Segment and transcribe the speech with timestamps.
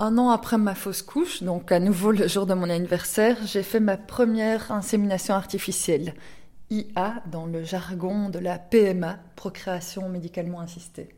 [0.00, 3.62] Un an après ma fausse couche, donc à nouveau le jour de mon anniversaire, j'ai
[3.62, 6.14] fait ma première insémination artificielle,
[6.68, 11.10] IA dans le jargon de la PMA, procréation médicalement assistée.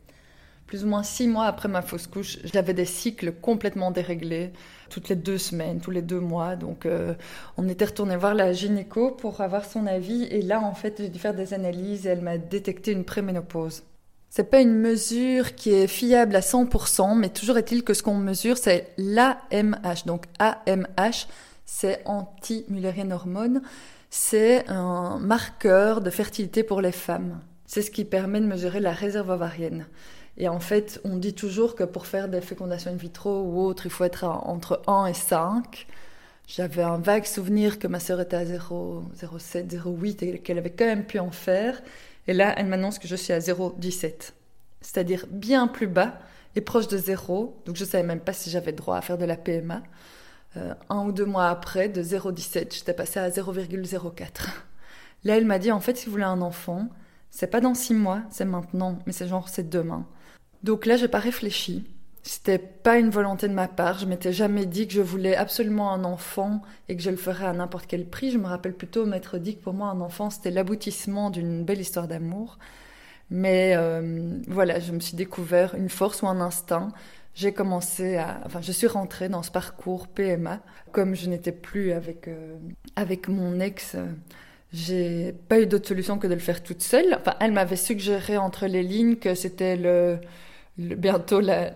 [0.67, 4.53] Plus ou moins six mois après ma fausse couche, j'avais des cycles complètement déréglés,
[4.91, 6.55] toutes les deux semaines, tous les deux mois.
[6.55, 7.15] Donc euh,
[7.57, 11.09] on était retourné voir la gynéco pour avoir son avis et là en fait j'ai
[11.09, 13.81] dû faire des analyses et elle m'a détecté une préménopause.
[14.29, 18.17] C'est pas une mesure qui est fiable à 100%, mais toujours est-il que ce qu'on
[18.17, 20.05] mesure, c'est l'AMH.
[20.05, 21.27] Donc AMH,
[21.65, 23.61] c'est anti-mullérienne hormone.
[24.09, 27.39] C'est un marqueur de fertilité pour les femmes.
[27.65, 29.85] C'est ce qui permet de mesurer la réserve ovarienne.
[30.37, 33.85] Et en fait, on dit toujours que pour faire des fécondations in vitro ou autre,
[33.85, 35.87] il faut être entre 1 et 5.
[36.47, 40.85] J'avais un vague souvenir que ma sœur était à 0,07, 0,8 et qu'elle avait quand
[40.85, 41.81] même pu en faire.
[42.27, 44.33] Et là, elle m'annonce que je suis à 0,17,
[44.81, 46.19] c'est-à-dire bien plus bas
[46.55, 47.61] et proche de zéro.
[47.65, 49.81] Donc je ne savais même pas si j'avais droit à faire de la PMA.
[50.57, 54.25] Euh, un ou deux mois après, de 0,17, j'étais passée à 0,04.
[55.23, 56.89] Là, elle m'a dit, en fait, si vous voulez un enfant,
[57.31, 60.05] c'est pas dans six mois, c'est maintenant, mais c'est genre, c'est demain.
[60.63, 61.85] Donc là, j'ai pas réfléchi.
[62.27, 63.99] C'était pas une volonté de ma part.
[63.99, 67.45] Je m'étais jamais dit que je voulais absolument un enfant et que je le ferais
[67.45, 68.31] à n'importe quel prix.
[68.31, 71.79] Je me rappelle plutôt m'être dit que pour moi, un enfant, c'était l'aboutissement d'une belle
[71.79, 72.59] histoire d'amour.
[73.29, 76.89] Mais euh, voilà, je me suis découvert une force ou un instinct.
[77.33, 80.59] J'ai commencé à, enfin, je suis rentrée dans ce parcours PMA.
[80.91, 82.57] Comme je n'étais plus avec euh,
[82.97, 84.05] avec mon ex, euh,
[84.73, 87.15] j'ai pas eu d'autre solution que de le faire toute seule.
[87.17, 90.19] Enfin, elle m'avait suggéré entre les lignes que c'était le
[90.77, 91.71] bientôt la,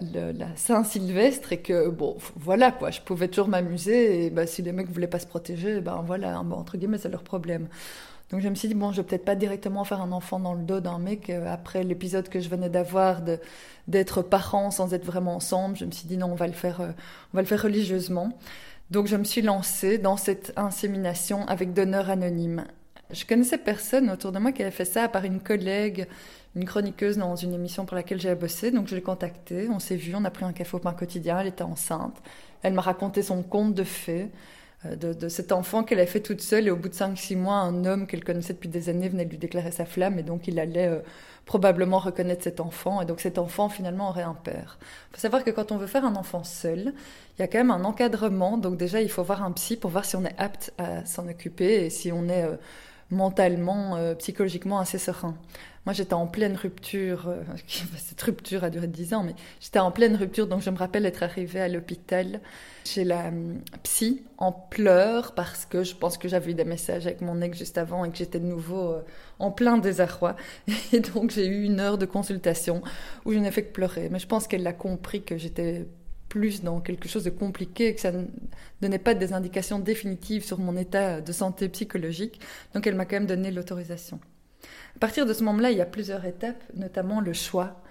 [0.55, 4.89] Saint-Sylvestre et que bon voilà quoi je pouvais toujours m'amuser et bah, si les mecs
[4.89, 7.67] voulaient pas se protéger ben voilà hein, entre guillemets c'est leur problème.
[8.29, 10.53] Donc je me suis dit bon je vais peut-être pas directement faire un enfant dans
[10.53, 13.21] le dos d'un mec euh, après l'épisode que je venais d'avoir
[13.87, 16.81] d'être parents sans être vraiment ensemble je me suis dit non on va le faire
[16.81, 16.91] euh,
[17.33, 18.37] on va le faire religieusement.
[18.91, 22.65] Donc je me suis lancée dans cette insémination avec donneur anonyme
[23.13, 26.07] je connaissais personne autour de moi qui avait fait ça à part une collègue
[26.55, 28.71] une chroniqueuse dans une émission pour laquelle j'ai bossé.
[28.71, 31.39] Donc je l'ai contactée, on s'est vu, on a pris un café au pain quotidien,
[31.39, 32.17] elle était enceinte.
[32.63, 34.29] Elle m'a raconté son conte de fées,
[34.85, 36.67] euh, de, cet enfant qu'elle a fait toute seule.
[36.67, 39.37] Et au bout de 5-6 mois, un homme qu'elle connaissait depuis des années venait lui
[39.37, 40.19] déclarer sa flamme.
[40.19, 40.99] Et donc il allait euh,
[41.45, 43.01] probablement reconnaître cet enfant.
[43.01, 44.77] Et donc cet enfant finalement aurait un père.
[44.81, 46.93] Il faut savoir que quand on veut faire un enfant seul,
[47.37, 48.57] il y a quand même un encadrement.
[48.57, 51.27] Donc déjà, il faut voir un psy pour voir si on est apte à s'en
[51.29, 52.43] occuper et si on est...
[52.43, 52.57] Euh,
[53.11, 55.35] mentalement, psychologiquement assez serein.
[55.85, 57.27] Moi, j'étais en pleine rupture.
[57.27, 57.41] Euh,
[57.97, 60.47] cette rupture a duré dix ans, mais j'étais en pleine rupture.
[60.47, 62.39] Donc, je me rappelle être arrivée à l'hôpital
[62.85, 67.07] chez la hum, psy en pleurs parce que je pense que j'avais eu des messages
[67.07, 69.01] avec mon ex juste avant et que j'étais de nouveau euh,
[69.39, 70.35] en plein désarroi.
[70.93, 72.83] Et donc, j'ai eu une heure de consultation
[73.25, 74.09] où je n'ai fait que pleurer.
[74.11, 75.87] Mais je pense qu'elle a compris que j'étais
[76.31, 78.25] plus dans quelque chose de compliqué que ça ne
[78.81, 82.39] donnait pas des indications définitives sur mon état de santé psychologique.
[82.73, 84.21] Donc, elle m'a quand même donné l'autorisation.
[84.95, 87.81] À partir de ce moment-là, il y a plusieurs étapes, notamment le choix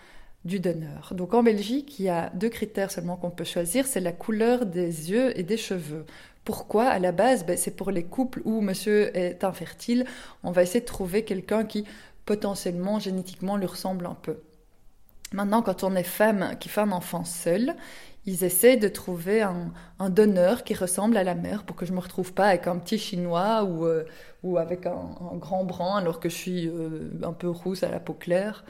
[0.47, 1.13] du donneur.
[1.15, 4.65] Donc en Belgique, il y a deux critères seulement qu'on peut choisir, c'est la couleur
[4.65, 6.07] des yeux et des cheveux.
[6.45, 6.87] Pourquoi?
[6.87, 10.07] À la base, ben, c'est pour les couples où monsieur est infertile,
[10.43, 11.85] on va essayer de trouver quelqu'un qui
[12.25, 14.39] potentiellement, génétiquement, lui ressemble un peu.
[15.33, 17.75] Maintenant, quand on est femme qui fait un enfant seul,
[18.31, 21.99] ils essayent de trouver un, donneur qui ressemble à la mère pour que je me
[22.01, 24.05] retrouve pas avec un petit chinois ou, euh,
[24.43, 24.97] ou avec un,
[25.35, 28.65] grand brun alors que je suis euh, un peu rousse à la peau claire.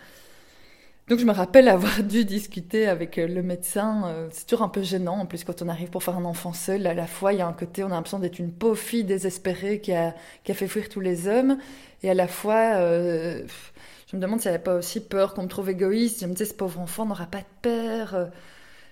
[1.08, 4.28] Donc je me rappelle avoir dû discuter avec euh, le médecin.
[4.32, 5.18] C'est toujours un peu gênant.
[5.18, 7.42] En plus, quand on arrive pour faire un enfant seul, à la fois, il y
[7.42, 10.54] a un côté, on a l'impression d'être une pauvre fille désespérée qui a, qui a
[10.54, 11.58] fait fuir tous les hommes.
[12.02, 15.48] Et à la fois, je me demande si elle n'avait pas aussi peur qu'on me
[15.48, 16.22] trouve égoïste.
[16.22, 18.30] Je me disais, ce pauvre enfant n'aura pas de père.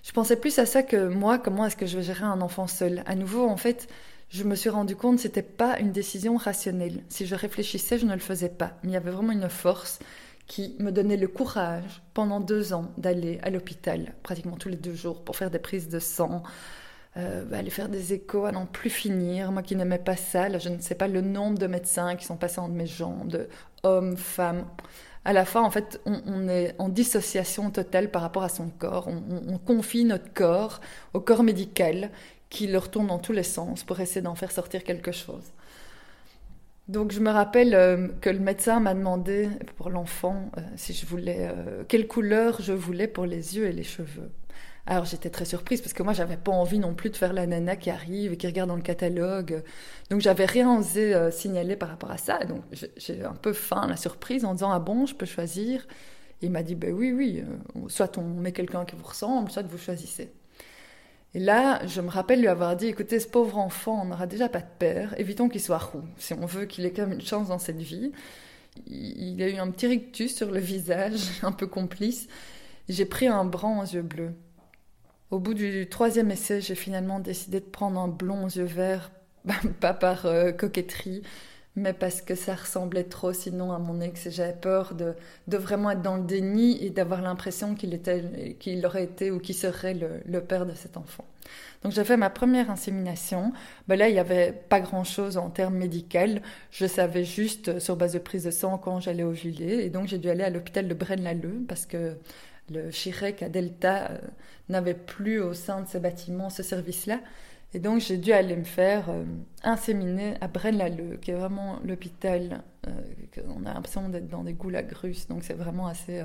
[0.08, 2.66] Je pensais plus à ça que moi, comment est-ce que je vais gérer un enfant
[2.66, 3.02] seul.
[3.04, 3.88] À nouveau, en fait,
[4.30, 7.02] je me suis rendu compte que c'était pas une décision rationnelle.
[7.10, 8.72] Si je réfléchissais, je ne le faisais pas.
[8.82, 9.98] Mais il y avait vraiment une force
[10.46, 14.94] qui me donnait le courage pendant deux ans d'aller à l'hôpital, pratiquement tous les deux
[14.94, 16.42] jours, pour faire des prises de sang,
[17.18, 19.52] euh, aller faire des échos à n'en plus finir.
[19.52, 22.38] Moi qui n'aimais pas ça, je ne sais pas le nombre de médecins qui sont
[22.38, 23.46] passés entre mes jambes,
[23.82, 24.64] hommes, femmes
[25.24, 29.08] à la fin, en fait, on, est en dissociation totale par rapport à son corps.
[29.08, 30.80] On, confie notre corps
[31.12, 32.10] au corps médical
[32.50, 35.52] qui le retourne dans tous les sens pour essayer d'en faire sortir quelque chose.
[36.88, 41.04] Donc je me rappelle euh, que le médecin m'a demandé pour l'enfant euh, si je
[41.04, 44.30] voulais euh, quelle couleur je voulais pour les yeux et les cheveux.
[44.90, 47.46] Alors j'étais très surprise parce que moi j'avais pas envie non plus de faire la
[47.46, 49.62] nana qui arrive et qui regarde dans le catalogue.
[50.08, 52.42] Donc j'avais rien osé euh, signaler par rapport à ça.
[52.46, 52.62] Donc
[52.96, 55.86] j'ai un peu faim la surprise en disant ah bon je peux choisir.
[56.40, 59.62] il m'a dit ben oui oui, euh, soit on met quelqu'un qui vous ressemble, soit
[59.62, 60.32] vous choisissez.
[61.34, 64.48] Et là, je me rappelle lui avoir dit, écoutez, ce pauvre enfant, on n'aura déjà
[64.48, 67.20] pas de père, évitons qu'il soit roux, si on veut qu'il ait quand même une
[67.20, 68.12] chance dans cette vie.
[68.86, 72.28] Il a eu un petit rictus sur le visage, un peu complice.
[72.88, 74.32] J'ai pris un blanc aux yeux bleus.
[75.30, 79.10] Au bout du troisième essai, j'ai finalement décidé de prendre un blond aux yeux verts,
[79.80, 81.22] pas par euh, coquetterie,
[81.76, 85.14] mais parce que ça ressemblait trop sinon à mon ex et j'avais peur de,
[85.46, 89.38] de, vraiment être dans le déni et d'avoir l'impression qu'il était qu'il aurait été ou
[89.38, 91.24] qu'il serait le, le, père de cet enfant.
[91.82, 93.52] Donc j'ai fait ma première insémination.
[93.86, 96.40] Ben là, il n'y avait pas grand-chose en termes médicaux.
[96.70, 100.18] Je savais juste sur base de prise de sang quand j'allais ovuler et donc j'ai
[100.18, 102.16] dû aller à l'hôpital de Braine-l'Alleud parce que
[102.70, 104.18] le Chirec à Delta euh,
[104.68, 107.20] n'avait plus au sein de ce bâtiment ce service-là.
[107.74, 109.24] Et donc j'ai dû aller me faire euh,
[109.62, 112.62] inséminer à Braine-l'Alleud, qui est vraiment l'hôpital.
[112.86, 112.90] Euh,
[113.48, 116.22] on a l'impression d'être dans des goulags russes, donc c'est vraiment assez,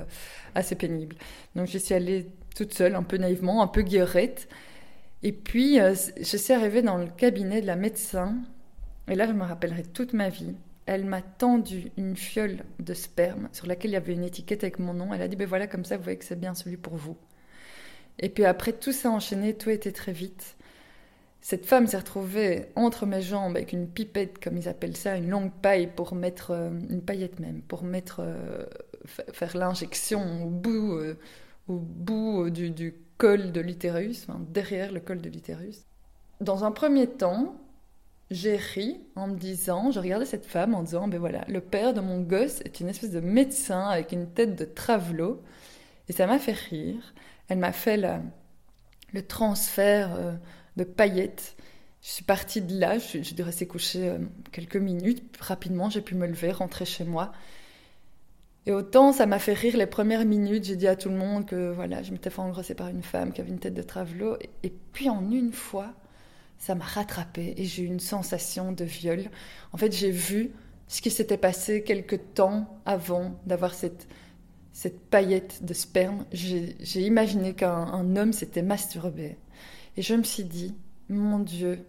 [0.54, 1.16] assez pénible.
[1.54, 2.26] Donc je suis allée
[2.56, 4.48] toute seule, un peu naïvement, un peu guillerette.
[5.22, 8.36] Et puis je suis arrivée dans le cabinet de la médecin,
[9.08, 10.54] et là je me rappellerai toute ma vie
[10.86, 14.78] elle m'a tendu une fiole de sperme sur laquelle il y avait une étiquette avec
[14.78, 15.14] mon nom.
[15.14, 17.16] Elle a dit, ben voilà, comme ça, vous voyez que c'est bien celui pour vous.
[18.18, 20.56] Et puis après, tout s'est enchaîné, tout était très vite.
[21.40, 25.28] Cette femme s'est retrouvée entre mes jambes avec une pipette, comme ils appellent ça, une
[25.28, 28.64] longue paille pour mettre, euh, une paillette même, pour mettre, euh,
[29.04, 31.18] faire l'injection au bout, euh,
[31.68, 35.84] au bout du, du, col de l'utérus, derrière le col de l'utérus.
[36.40, 37.56] Dans un premier temps,
[38.34, 41.94] j'ai ri en me disant, je regardais cette femme en disant, ben voilà, le père
[41.94, 45.42] de mon gosse est une espèce de médecin avec une tête de travelot.
[46.08, 47.14] Et ça m'a fait rire.
[47.48, 50.32] Elle m'a fait le transfert euh,
[50.76, 51.56] de paillettes.
[52.02, 54.18] Je suis partie de là, je, je dû rester couchée euh,
[54.50, 55.22] quelques minutes.
[55.40, 57.32] Rapidement, j'ai pu me lever, rentrer chez moi.
[58.66, 61.46] Et autant ça m'a fait rire les premières minutes, j'ai dit à tout le monde
[61.46, 64.38] que voilà, je m'étais fait engrosser par une femme qui avait une tête de travelot.
[64.62, 65.92] et puis en une fois,
[66.58, 69.30] ça m'a rattrapé et j'ai eu une sensation de viol.
[69.72, 70.52] En fait, j'ai vu
[70.88, 74.06] ce qui s'était passé quelque temps avant d'avoir cette,
[74.72, 76.24] cette paillette de sperme.
[76.32, 79.36] J'ai imaginé qu'un homme s'était masturbé.
[79.96, 80.74] Et je me suis dit,
[81.08, 81.84] mon Dieu,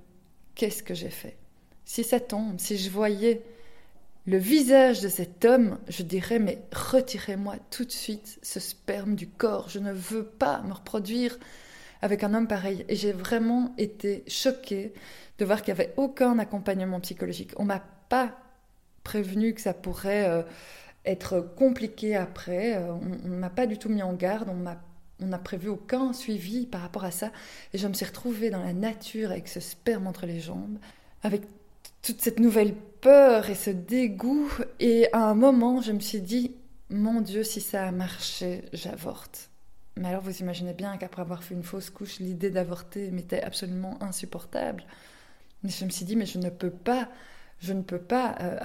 [0.55, 1.37] qu'est-ce que j'ai fait?
[1.85, 3.43] Si ça tombe, si je voyais
[4.25, 9.27] le visage de cet homme, je dirais, mais retirez-moi tout de suite ce sperme du
[9.27, 9.69] corps.
[9.69, 11.37] Je ne veux pas me reproduire
[12.01, 12.85] avec un homme pareil.
[12.89, 14.93] Et j'ai vraiment été choquée
[15.37, 17.53] de voir qu'il n'y avait aucun accompagnement psychologique.
[17.57, 18.37] On m'a pas
[19.03, 20.43] prévenu que ça pourrait euh,
[21.05, 22.75] être compliqué après.
[22.75, 24.49] Euh, on ne m'a pas du tout mis en garde.
[24.49, 24.81] On m'a
[25.21, 27.31] on n'a prévu aucun suivi par rapport à ça.
[27.73, 30.77] Et je me suis retrouvée dans la nature avec ce sperme entre les jambes,
[31.23, 31.43] avec
[32.01, 34.51] toute cette nouvelle peur et ce dégoût.
[34.79, 36.55] Et à un moment, je me suis dit,
[36.89, 39.49] mon Dieu, si ça a marché, j'avorte.
[39.97, 44.01] Mais alors vous imaginez bien qu'après avoir fait une fausse couche, l'idée d'avorter m'était absolument
[44.01, 44.83] insupportable.
[45.63, 47.09] Mais je me suis dit, mais je ne peux pas,
[47.59, 48.57] je ne peux pas euh,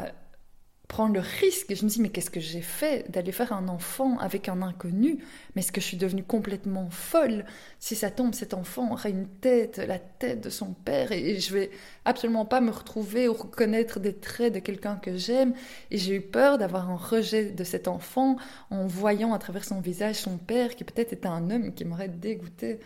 [0.91, 1.73] prendre le risque.
[1.73, 5.25] Je me dis, mais qu'est-ce que j'ai fait d'aller faire un enfant avec un inconnu?
[5.55, 7.45] Mais est-ce que je suis devenue complètement folle?
[7.79, 11.55] Si ça tombe, cet enfant aura une tête, la tête de son père, et je
[11.55, 11.71] vais
[12.05, 15.55] absolument pas me retrouver ou reconnaître des traits de quelqu'un que j'aime.
[15.93, 18.37] Et j'ai eu peur d'avoir un rejet de cet enfant
[18.71, 22.09] en voyant à travers son visage son père, qui peut-être était un homme qui m'aurait
[22.09, 22.81] dégoûté.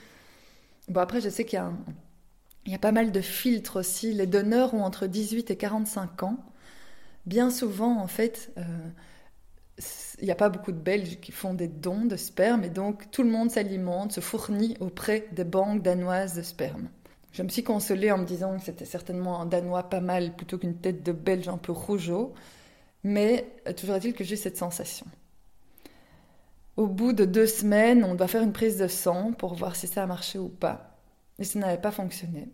[0.89, 1.73] Bon, après, je sais qu'il y a
[2.67, 4.13] Il y a pas mal de filtres aussi.
[4.13, 6.39] Les donneurs ont entre 18 et 45 ans
[7.26, 8.62] bien souvent, en fait, euh,
[10.20, 13.10] il n'y a pas beaucoup de Belges qui font des dons de sperme, et donc
[13.10, 16.88] tout le monde s'alimente, se fournit auprès des banques danoises de sperme.
[17.32, 20.56] Je me suis consolée en me disant que c'était certainement un Danois pas mal plutôt
[20.56, 22.32] qu'une tête de Belge un peu rougeau,
[23.02, 25.06] mais euh, toujours est-il que j'ai cette sensation.
[26.76, 29.88] Au bout de deux semaines, on doit faire une prise de sang pour voir si
[29.88, 30.96] ça a marché ou pas.
[31.38, 32.48] Et ça n'avait pas fonctionné.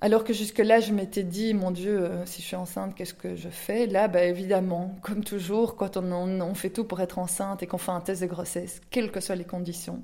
[0.00, 3.36] Alors que jusque-là, je m'étais dit, mon Dieu, euh, si je suis enceinte, qu'est-ce que
[3.36, 3.86] je fais?
[3.86, 7.92] Là, bah, évidemment, comme toujours, quand on, fait tout pour être enceinte et qu'on fait
[7.92, 10.02] un test de grossesse, quelles que soient les conditions,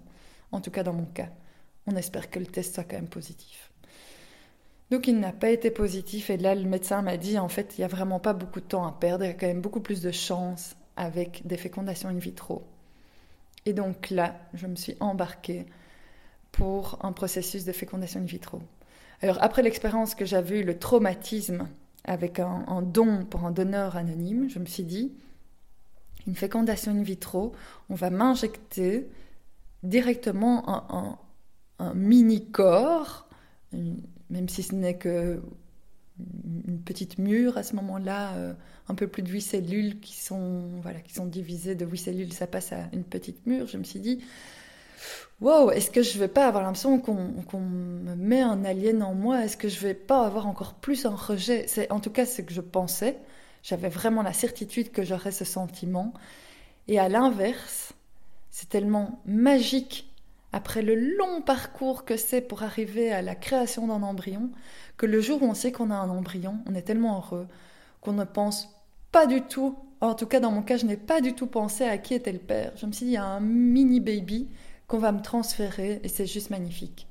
[0.52, 1.28] en tout cas dans mon cas,
[1.86, 3.70] on espère que le test soit quand même positif.
[4.90, 7.82] Donc il n'a pas été positif et là, le médecin m'a dit, en fait, il
[7.82, 9.80] n'y a vraiment pas beaucoup de temps à perdre, il y a quand même beaucoup
[9.80, 12.66] plus de chances avec des fécondations in vitro.
[13.66, 15.66] Et donc là, je me suis embarquée
[16.50, 18.60] pour un processus de fécondation in vitro.
[19.22, 21.68] Alors après l'expérience que j'avais eue, le traumatisme
[22.04, 25.12] avec un, don pour un donneur anonyme, je me suis dit,
[26.26, 27.52] une fécondation in vitro,
[27.90, 29.08] on va m'injecter
[29.82, 31.18] directement
[31.78, 33.28] un, mini-corps,
[33.72, 35.40] même si ce n'est que
[36.66, 38.52] une petite mûre à ce moment-là, euh,
[38.88, 42.32] un peu plus de huit cellules qui sont, voilà, qui sont divisées de huit cellules,
[42.34, 43.66] ça passe à une petite mûre.
[43.66, 44.20] Je me suis dit,
[45.40, 49.44] wow, est-ce que je vais pas avoir l'impression qu'on me met un alien en moi?
[49.44, 51.64] Est-ce que je vais pas avoir encore plus un rejet?
[51.68, 53.18] C'est en tout cas ce que je pensais.
[53.62, 56.12] J'avais vraiment la certitude que j'aurais ce sentiment.
[56.88, 57.92] Et à l'inverse,
[58.50, 60.10] c'est tellement magique
[60.52, 64.50] après le long parcours que c'est pour arriver à la création d'un embryon,
[64.96, 67.46] que le jour où on sait qu'on a un embryon, on est tellement heureux
[68.00, 68.68] qu'on ne pense
[69.12, 71.84] pas du tout, en tout cas dans mon cas, je n'ai pas du tout pensé
[71.84, 72.72] à qui était le père.
[72.76, 74.48] Je me suis dit, il y a un mini baby
[74.90, 77.06] qu'on va me transférer et c'est juste magnifique.